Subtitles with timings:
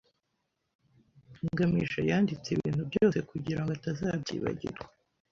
[1.51, 4.85] ngamije yanditse ibintu byose kugirango atazabyibagirwa.